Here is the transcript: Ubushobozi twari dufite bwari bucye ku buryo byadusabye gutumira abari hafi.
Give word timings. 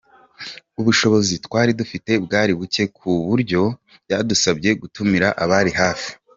Ubushobozi 0.79 1.33
twari 1.45 1.71
dufite 1.79 2.11
bwari 2.25 2.51
bucye 2.59 2.83
ku 2.97 3.09
buryo 3.27 3.61
byadusabye 4.05 4.69
gutumira 4.81 5.27
abari 5.43 5.71
hafi. 5.81 6.11